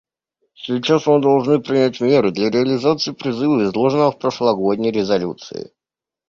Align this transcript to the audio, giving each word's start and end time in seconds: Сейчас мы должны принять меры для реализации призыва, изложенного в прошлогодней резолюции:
Сейчас 0.55 1.05
мы 1.05 1.21
должны 1.21 1.59
принять 1.59 2.01
меры 2.01 2.31
для 2.31 2.49
реализации 2.49 3.11
призыва, 3.11 3.65
изложенного 3.65 4.11
в 4.11 4.17
прошлогодней 4.17 4.89
резолюции: 4.89 5.73